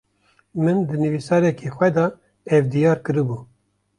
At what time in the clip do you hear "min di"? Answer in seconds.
0.63-0.95